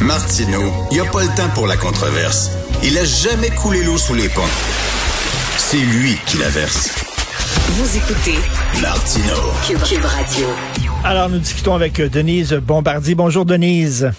[0.00, 2.50] Martineau, il n'y a pas le temps pour la controverse.
[2.82, 4.42] Il a jamais coulé l'eau sous les ponts.
[5.56, 6.94] C'est lui qui la verse.
[7.70, 8.38] Vous écoutez
[8.80, 9.52] Martineau.
[9.66, 10.46] Cube, Cube Radio.
[11.02, 13.14] Alors, nous discutons avec Denise Bombardier.
[13.14, 14.10] Bonjour, Denise.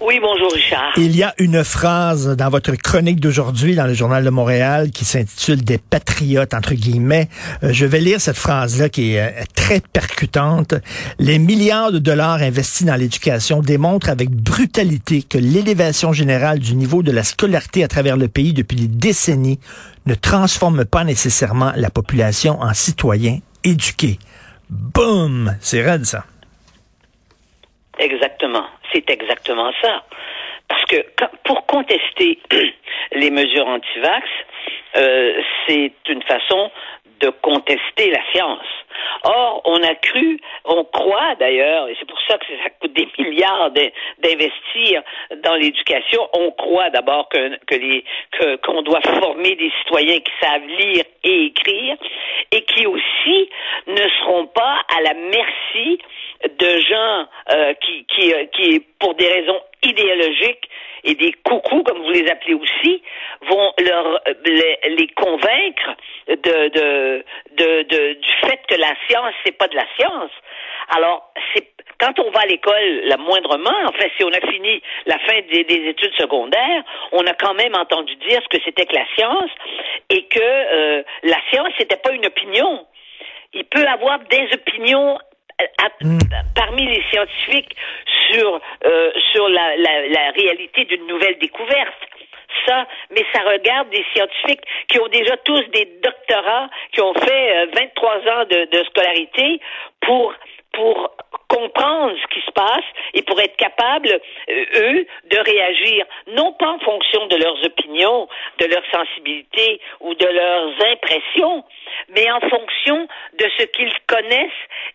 [0.00, 0.92] Oui, bonjour Richard.
[0.96, 5.04] Il y a une phrase dans votre chronique d'aujourd'hui dans le Journal de Montréal qui
[5.04, 7.28] s'intitule Des patriotes, entre guillemets.
[7.62, 10.74] Euh, je vais lire cette phrase-là qui est euh, très percutante.
[11.18, 17.02] Les milliards de dollars investis dans l'éducation démontrent avec brutalité que l'élévation générale du niveau
[17.02, 19.60] de la scolarité à travers le pays depuis des décennies
[20.06, 24.18] ne transforme pas nécessairement la population en citoyens éduqués.
[24.70, 25.56] Boum!
[25.60, 26.24] C'est raide, ça.
[27.98, 28.64] Exactement.
[28.92, 29.10] C'est
[29.82, 30.04] ça.
[30.68, 31.04] Parce que
[31.44, 32.38] pour contester
[33.12, 34.28] les mesures anti-vax,
[34.96, 36.70] euh, c'est une façon
[37.20, 38.66] de contester la science.
[39.24, 43.08] Or, on a cru, on croit d'ailleurs, et c'est pour ça que ça coûte des
[43.18, 45.02] milliards d'investir
[45.42, 46.28] dans l'éducation.
[46.34, 51.96] On croit d'abord que qu'on doit former des citoyens qui savent lire et écrire
[52.52, 53.50] et qui aussi
[53.86, 55.98] ne seront pas à la merci
[56.58, 60.68] de gens euh, qui qui euh, qui pour des raisons idéologiques
[61.04, 63.02] et des coucous, comme vous les appelez aussi,
[63.48, 65.96] vont leur les, les convaincre
[66.28, 70.30] de, de, de, de, du fait que la science c'est pas de la science.
[70.96, 74.82] Alors c'est quand on va à l'école, la moindrement, en fait, si on a fini
[75.06, 78.86] la fin des, des, études secondaires, on a quand même entendu dire ce que c'était
[78.86, 79.50] que la science
[80.10, 82.86] et que euh, la science c'était pas une opinion.
[83.52, 85.18] Il peut avoir des opinions
[85.58, 86.18] à, mm.
[86.54, 87.76] parmi les scientifiques
[88.30, 92.02] sur euh, sur la, la, la réalité d'une nouvelle découverte
[92.66, 97.56] ça, mais ça regarde des scientifiques qui ont déjà tous des doctorats, qui ont fait
[97.56, 99.60] euh, 23 ans de, de scolarité
[100.00, 100.34] pour
[100.74, 101.16] pour
[101.48, 106.68] comprendre ce qui se passe et pour être capables, euh, eux, de réagir, non pas
[106.68, 111.64] en fonction de leurs opinions, de leur sensibilité ou de leurs impressions,
[112.08, 113.06] mais en fonction
[113.38, 114.50] de ce qu'ils connaissent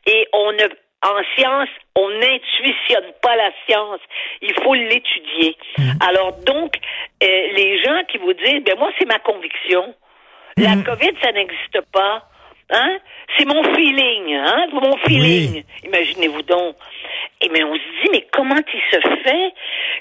[0.05, 0.67] et on ne
[1.01, 4.01] en science, on n'intuitionne pas la science.
[4.41, 5.55] Il faut l'étudier.
[5.77, 5.91] Mm.
[6.01, 6.75] Alors donc,
[7.23, 9.93] euh, les gens qui vous disent, ben moi, c'est ma conviction.
[10.57, 10.83] La mm.
[10.83, 12.25] COVID, ça n'existe pas.
[12.71, 12.99] Hein?
[13.37, 14.67] C'est mon feeling, hein?
[14.73, 15.63] Mon feeling.
[15.85, 16.75] Imaginez-vous donc.
[17.41, 19.53] Et mais on se dit, mais comment il se fait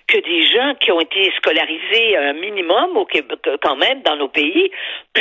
[0.07, 4.29] que des gens qui ont été scolarisés un minimum au Québec, quand même dans nos
[4.29, 4.71] pays,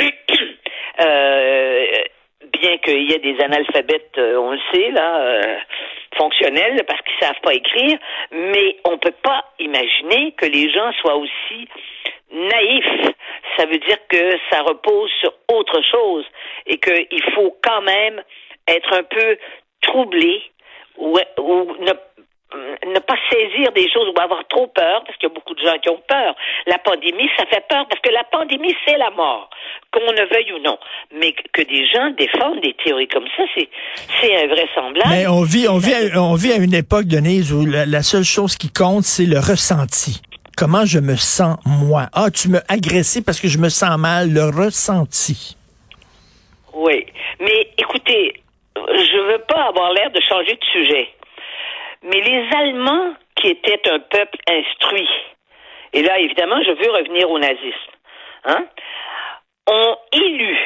[1.00, 1.57] euh,
[2.60, 5.56] bien qu'il y ait des analphabètes, euh, on le sait, là, euh,
[6.16, 7.98] fonctionnels, parce qu'ils savent pas écrire,
[8.32, 11.68] mais on peut pas imaginer que les gens soient aussi
[12.32, 13.14] naïfs.
[13.56, 16.24] Ça veut dire que ça repose sur autre chose
[16.66, 18.22] et qu'il faut quand même
[18.66, 19.38] être un peu
[19.82, 20.42] troublé
[20.96, 21.92] ou, ou ne
[22.54, 25.60] ne pas saisir des choses ou avoir trop peur, parce qu'il y a beaucoup de
[25.60, 26.34] gens qui ont peur.
[26.66, 29.50] La pandémie, ça fait peur, parce que la pandémie, c'est la mort,
[29.92, 30.78] qu'on ne veuille ou non.
[31.14, 33.68] Mais que des gens défendent des théories comme ça, c'est,
[34.20, 35.10] c'est invraisemblable.
[35.10, 38.02] Mais on vit, on vit, à, on vit à une époque, Denise, où la, la
[38.02, 40.22] seule chose qui compte, c'est le ressenti.
[40.56, 42.08] Comment je me sens, moi?
[42.14, 45.56] Ah, tu me agressé parce que je me sens mal, le ressenti.
[46.72, 47.06] Oui.
[47.40, 48.42] Mais écoutez,
[48.74, 51.08] je veux pas avoir l'air de changer de sujet.
[52.02, 55.08] Mais les Allemands, qui étaient un peuple instruit,
[55.92, 57.92] et là, évidemment, je veux revenir au nazisme,
[58.44, 58.66] hein,
[59.66, 60.58] ont élu,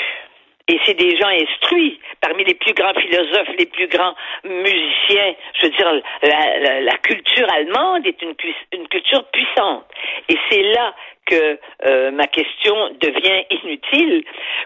[0.69, 5.67] et c'est des gens instruits, parmi les plus grands philosophes, les plus grands musiciens, je
[5.67, 8.35] veux dire, la, culture allemande est une,
[8.73, 9.85] une culture puissante.
[10.29, 10.95] Et c'est là
[11.27, 14.25] que euh, ma question devient inutile.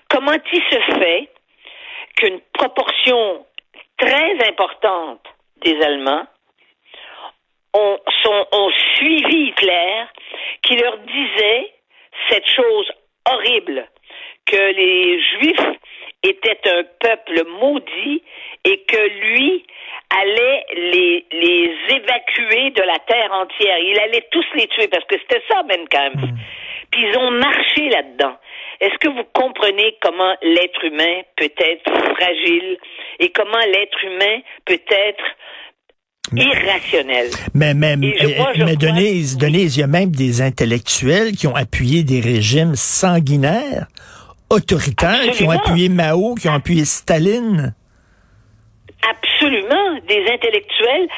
[0.09, 1.29] Comment il se fait
[2.17, 3.47] qu'une proportion
[3.99, 5.23] très importante
[5.63, 6.27] des Allemands
[7.75, 10.05] ont, sont, ont suivi Hitler,
[10.63, 11.73] qui leur disait
[12.31, 12.91] cette chose
[13.31, 13.89] horrible,
[14.47, 15.79] que les Juifs
[16.23, 18.23] étaient un peuple maudit
[18.65, 19.65] et que lui
[20.11, 23.79] allait les, les évacuer de la terre entière.
[23.79, 26.17] Il allait tous les tuer parce que c'était ça, Ben Kampf.
[26.17, 26.37] Mm.
[26.91, 28.37] Puis ils ont marché là-dedans.
[28.81, 32.79] Est-ce que vous comprenez comment l'être humain peut être fragile
[33.19, 35.25] et comment l'être humain peut être
[36.35, 37.31] irrationnel.
[37.55, 38.15] Mais, mais, mais,
[38.59, 43.87] mais Denise, Denise, il y a même des intellectuels qui ont appuyé des régimes sanguinaires,
[44.51, 45.35] autoritaires, Absolument.
[45.35, 47.75] qui ont appuyé Mao, qui ont appuyé Staline.
[49.09, 51.09] Absolument, des intellectuels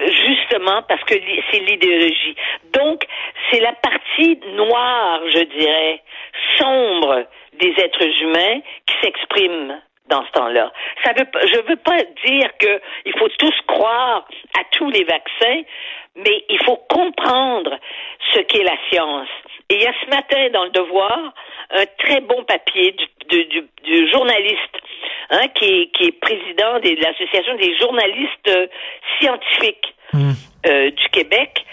[0.00, 1.14] justement parce que
[1.50, 2.34] c'est l'idéologie.
[2.72, 3.04] Donc,
[3.50, 6.02] c'est la partie noire, je dirais,
[6.58, 7.26] sombre
[7.60, 9.80] des êtres humains qui s'exprime
[10.12, 10.70] dans ce temps-là.
[11.04, 14.28] Ça veut, je veux pas dire que il faut tous croire
[14.58, 15.62] à tous les vaccins,
[16.16, 17.78] mais il faut comprendre
[18.34, 19.28] ce qu'est la science.
[19.70, 21.32] Et il y a ce matin dans le Devoir
[21.70, 22.94] un très bon papier
[23.30, 24.76] du, du, du journaliste
[25.30, 28.66] hein, qui, qui, est président de l'association des journalistes euh,
[29.18, 30.32] scientifiques mmh.
[30.66, 31.64] euh, du Québec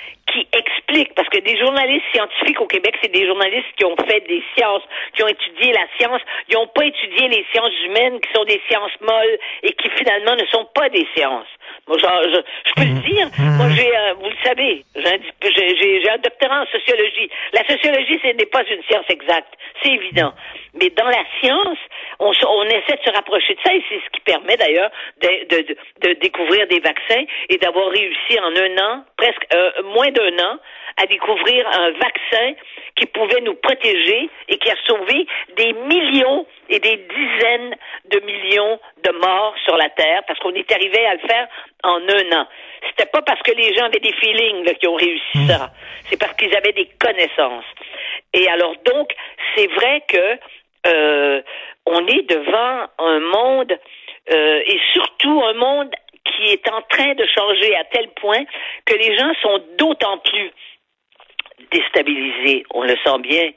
[0.90, 4.44] explique, parce que des journalistes scientifiques au Québec, c'est des journalistes qui ont fait des
[4.56, 4.84] sciences,
[5.14, 8.62] qui ont étudié la science, ils n'ont pas étudié les sciences humaines, qui sont des
[8.68, 11.48] sciences molles et qui finalement ne sont pas des sciences.
[11.88, 13.02] Moi, genre, je, je, peux le mmh.
[13.02, 13.28] dire.
[13.38, 13.58] Mmh.
[13.58, 17.30] Moi, j'ai, euh, vous le savez, j'ai un doctorat en sociologie.
[17.54, 20.34] La sociologie, ce n'est pas une science exacte, c'est évident.
[20.74, 21.78] Mais dans la science,
[22.20, 25.56] on, on, essaie de se rapprocher de ça et c'est ce qui permet d'ailleurs de,
[25.56, 30.12] de, de, de, découvrir des vaccins et d'avoir réussi en un an, presque euh, moins
[30.12, 30.60] d'un an,
[30.98, 32.54] à découvrir un vaccin
[32.96, 35.26] qui pouvait nous protéger et qui a sauvé
[35.56, 37.76] des millions et des dizaines
[38.12, 41.48] de millions de morts sur la Terre parce qu'on est arrivé à le faire
[41.84, 42.48] en un an.
[42.90, 45.48] C'était pas parce que les gens avaient des feelings là, qui ont réussi mmh.
[45.48, 45.72] ça.
[46.10, 47.66] C'est parce qu'ils avaient des connaissances.
[48.34, 49.10] Et alors donc,
[49.56, 50.38] c'est vrai que
[50.88, 51.42] euh,
[51.90, 53.78] on est devant un monde
[54.32, 55.92] euh, et surtout un monde
[56.24, 58.44] qui est en train de changer à tel point
[58.86, 60.52] que les gens sont d'autant plus
[61.72, 62.64] déstabilisés.
[62.72, 63.52] On le sent bien.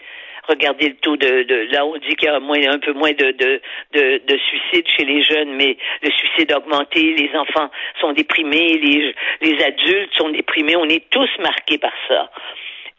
[0.48, 3.30] Regardez le taux de, de là on dit qu'il y a un peu moins de,
[3.92, 7.70] de suicides chez les jeunes, mais le suicide a augmenté, les enfants
[8.00, 12.30] sont déprimés, les, les adultes sont déprimés, on est tous marqués par ça.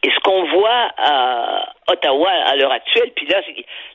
[0.03, 3.41] Et ce qu'on voit à Ottawa à l'heure actuelle, puis là,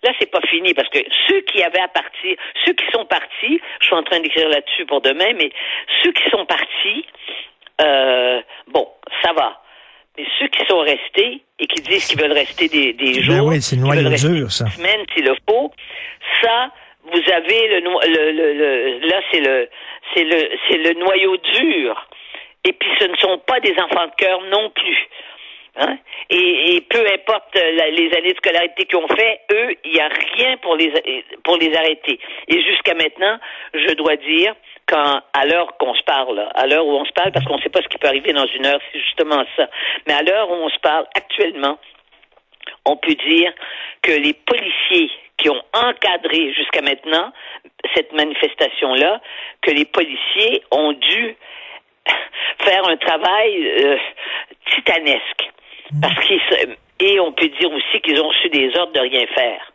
[0.03, 2.35] là, c'est pas fini parce que ceux qui avaient à partir,
[2.65, 5.51] ceux qui sont partis, je suis en train d'écrire là-dessus pour demain, mais
[6.03, 7.05] ceux qui sont partis,
[7.83, 8.89] euh, bon,
[9.23, 9.61] ça va.
[10.17, 13.47] Mais ceux qui sont restés et qui disent qu'ils veulent rester des, des ben jours,
[13.49, 14.67] oui, c'est dur, ça.
[14.71, 15.73] Semaine s'il le faut,
[16.43, 16.71] ça,
[17.05, 19.69] vous avez le, le, le, le là, c'est le,
[20.15, 22.09] c'est le, c'est le noyau dur.
[22.65, 25.09] Et puis, ce ne sont pas des enfants de cœur non plus.
[25.79, 25.99] Hein?
[26.31, 30.57] Et, peu importe les années de scolarité qu'ils ont fait, eux, il n'y a rien
[30.59, 30.93] pour les
[31.45, 32.19] pour les arrêter.
[32.49, 33.39] Et jusqu'à maintenant,
[33.75, 34.55] je dois dire,
[34.87, 37.63] quand à l'heure qu'on se parle, à l'heure où on se parle, parce qu'on ne
[37.63, 39.69] sait pas ce qui peut arriver dans une heure, c'est justement ça.
[40.07, 41.79] Mais à l'heure où on se parle actuellement,
[42.85, 43.53] on peut dire
[44.03, 47.33] que les policiers qui ont encadré jusqu'à maintenant
[47.95, 49.21] cette manifestation-là,
[49.63, 51.37] que les policiers ont dû
[52.61, 53.97] faire un travail euh,
[54.75, 55.51] titanesque.
[56.01, 56.41] Parce qu'ils
[57.01, 59.73] et on peut dire aussi qu'ils ont reçu des ordres de rien faire.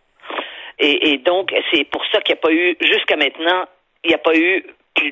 [0.79, 3.65] Et, et donc, c'est pour ça qu'il n'y a pas eu, jusqu'à maintenant,
[4.03, 4.65] il n'y a pas eu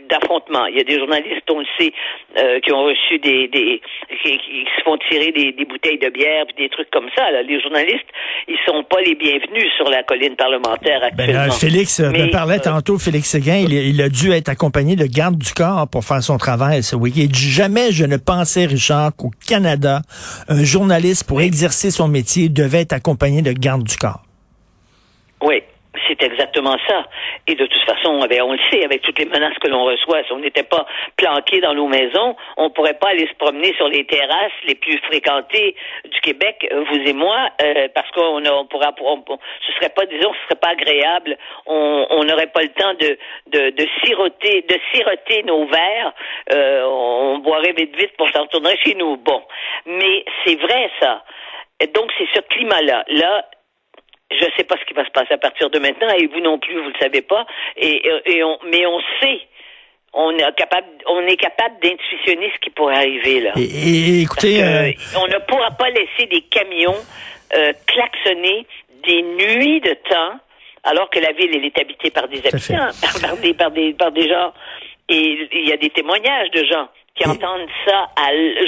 [0.09, 0.65] d'affrontement.
[0.67, 1.91] Il y a des journalistes, on le sait,
[2.37, 3.81] euh, qui ont reçu des, des
[4.23, 7.31] qui, qui, se font tirer des, des bouteilles de bière puis des trucs comme ça.
[7.31, 7.41] Là.
[7.41, 8.07] Les journalistes,
[8.47, 11.45] ils sont pas les bienvenus sur la colline parlementaire ben, actuellement.
[11.45, 14.95] Ben, Félix euh, me parlait euh, tantôt, Félix Séguin, il, il, a dû être accompagné
[14.95, 17.29] de garde du corps pour faire son travail ce week-end.
[17.33, 20.01] Jamais je ne pensais, Richard, qu'au Canada,
[20.47, 24.21] un journaliste pour exercer son métier devait être accompagné de garde du corps.
[25.41, 25.63] Oui,
[26.11, 27.05] c'est exactement ça.
[27.47, 30.33] Et de toute façon, on, le sait, avec toutes les menaces que l'on reçoit, si
[30.33, 30.85] on n'était pas
[31.17, 34.75] planqué dans nos maisons, on ne pourrait pas aller se promener sur les terrasses les
[34.75, 35.75] plus fréquentées
[36.05, 39.23] du Québec, vous et moi, euh, parce qu'on on pourra, on,
[39.65, 41.37] ce serait pas, disons, ce serait pas agréable.
[41.65, 43.17] On n'aurait pas le temps de,
[43.47, 46.13] de, de siroter, de siroter nos verres.
[46.53, 49.17] Euh, on boirait vite vite pour s'en retourner chez nous.
[49.17, 49.41] Bon,
[49.85, 51.23] mais c'est vrai ça.
[51.93, 53.03] Donc c'est ce climat-là.
[53.07, 53.45] Là,
[54.31, 56.39] je ne sais pas ce qui va se passer à partir de maintenant, et vous
[56.39, 57.45] non plus, vous ne le savez pas.
[57.77, 59.41] Et, et on, mais on sait
[60.13, 63.53] on est capable, on est capable d'intuitionner ce qui pourrait arriver là.
[63.55, 66.95] Et, écoutez, euh, on ne pourra pas laisser des camions
[67.55, 68.65] euh, klaxonner
[69.07, 70.39] des nuits de temps,
[70.83, 72.89] alors que la ville elle est habitée par des habitants,
[73.21, 74.53] par, des, par des, par des gens.
[75.09, 78.09] Et il y a des témoignages de gens qui entendent ça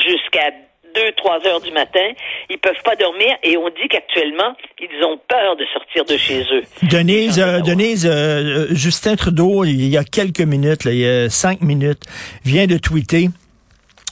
[0.06, 0.52] jusqu'à
[0.96, 2.08] 2, 3 heures du matin.
[2.50, 6.42] Ils peuvent pas dormir et on dit qu'actuellement, ils ont peur de sortir de chez
[6.42, 6.64] eux.
[6.84, 11.30] Denise, euh, Denise euh, Justin Trudeau, il y a quelques minutes, là, il y a
[11.30, 12.04] cinq minutes,
[12.44, 13.30] vient de tweeter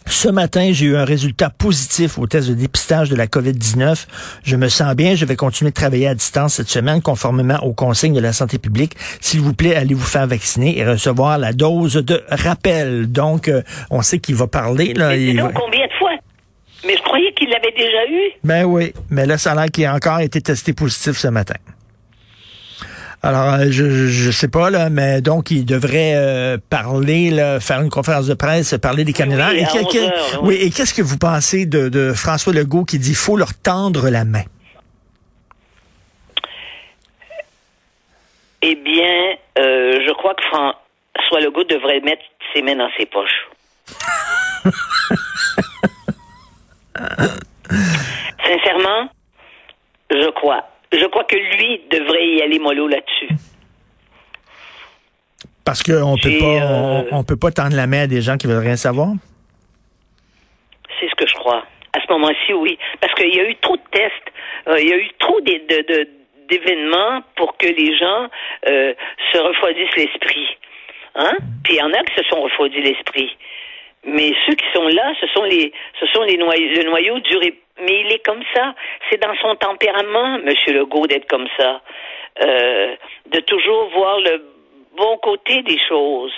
[0.07, 4.07] ce matin, j'ai eu un résultat positif au test de dépistage de la COVID-19.
[4.43, 5.15] Je me sens bien.
[5.15, 8.57] Je vais continuer de travailler à distance cette semaine conformément aux consignes de la santé
[8.57, 8.95] publique.
[9.21, 13.11] S'il vous plaît, allez vous faire vacciner et recevoir la dose de rappel.
[13.11, 14.93] Donc, euh, on sait qu'il va parler.
[14.93, 15.13] Là,
[15.53, 15.93] combien de
[17.11, 18.31] croyais qu'il l'avait déjà eu?
[18.43, 21.55] Ben oui, mais là, ça a l'air qu'il a encore été testé positif ce matin.
[23.23, 27.81] Alors, euh, je, je sais pas, là, mais donc, il devrait euh, parler, là, faire
[27.81, 29.51] une conférence de presse, parler des camionneurs.
[29.51, 30.09] Oui, et,
[30.41, 30.55] oui.
[30.55, 34.25] et qu'est-ce que vous pensez de, de François Legault qui dit faut leur tendre la
[34.25, 34.43] main?
[38.63, 42.21] eh bien, euh, je crois que François Legault devrait mettre
[42.53, 43.49] ses mains dans ses poches.
[48.45, 49.09] Sincèrement,
[50.09, 50.67] je crois.
[50.91, 53.29] Je crois que lui devrait y aller mollo là-dessus.
[55.63, 58.35] Parce qu'on peut pas, euh, on, on peut pas tendre la main à des gens
[58.37, 59.09] qui veulent rien savoir?
[60.99, 61.63] C'est ce que je crois.
[61.93, 62.77] À ce moment-ci, oui.
[62.99, 64.13] Parce qu'il y a eu trop de tests,
[64.67, 66.09] euh, il y a eu trop d'é- de- de-
[66.49, 68.27] d'événements pour que les gens
[68.67, 68.93] euh,
[69.31, 70.47] se refroidissent l'esprit.
[71.15, 71.33] Hein?
[71.63, 73.37] Puis il y en a qui se sont refroidis l'esprit.
[74.05, 77.59] Mais ceux qui sont là, ce sont les, ce sont les noyaux, le noyau et-
[77.83, 78.73] Mais il est comme ça.
[79.09, 81.81] C'est dans son tempérament, Monsieur Legault, d'être comme ça,
[82.41, 84.41] Euh, de toujours voir le
[84.97, 86.31] bon côté des choses.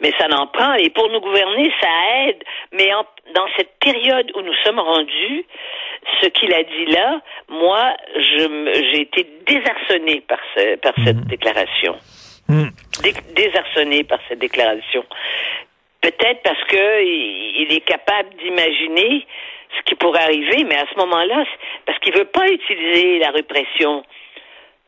[0.00, 0.74] Mais ça n'en prend.
[0.74, 1.88] Et pour nous gouverner, ça
[2.26, 2.42] aide.
[2.72, 5.44] Mais en- dans cette période où nous sommes rendus,
[6.20, 11.94] ce qu'il a dit là, moi, j'ai été désarçonné par, ce, par cette déclaration.
[12.48, 12.68] Hmm.
[13.02, 15.04] Dé- désarçonné par cette déclaration.
[16.00, 19.26] Peut-être parce que il est capable d'imaginer
[19.76, 21.44] ce qui pourrait arriver, mais à ce moment-là,
[21.86, 24.04] parce qu'il veut pas utiliser la répression.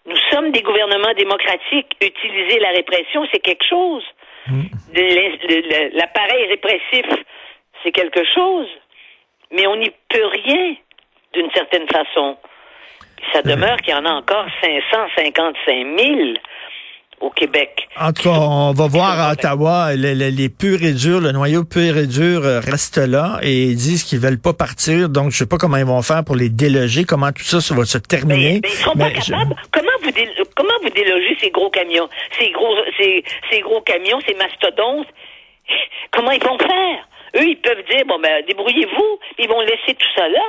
[0.07, 1.93] Nous sommes des gouvernements démocratiques.
[2.01, 4.05] Utiliser la répression, c'est quelque chose.
[4.95, 7.07] Le- L'appareil répressif,
[7.83, 8.69] c'est quelque chose.
[9.53, 10.75] Mais on n'y peut rien,
[11.35, 12.37] d'une certaine façon.
[13.33, 16.35] Ça demeure qu'il y en a encore 555 000
[17.21, 17.87] au Québec.
[18.01, 21.33] En tout cas, on va voir à Ottawa, le- le- les purs et durs, le
[21.33, 25.09] noyau pur et dur euh, reste là et ils disent qu'ils veulent pas partir.
[25.11, 27.75] Donc, je sais pas comment ils vont faire pour les déloger, comment tout ça, ça
[27.75, 28.61] va se Ben, terminer.
[28.61, 29.57] ben, ils seront Mais pas je- capables.
[29.71, 32.09] Comment vous dé- comment vous délogez ces gros camions,
[32.39, 35.09] ces gros ces, ces gros camions, ces mastodontes?
[36.13, 36.99] Comment ils vont faire?
[37.37, 39.19] Eux, ils peuvent dire bon ben débrouillez-vous.
[39.39, 40.43] Ils vont laisser tout ça là.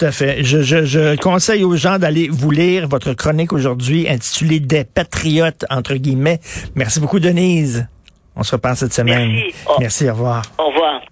[0.00, 0.42] Tout à fait.
[0.42, 5.66] Je, je, je conseille aux gens d'aller vous lire votre chronique aujourd'hui intitulée Des patriotes,
[5.68, 6.40] entre guillemets.
[6.74, 7.86] Merci beaucoup, Denise.
[8.34, 9.30] On se reprend cette semaine.
[9.30, 9.54] Merci.
[9.68, 9.72] Oh.
[9.78, 10.42] Merci, au revoir.
[10.56, 11.02] Au revoir.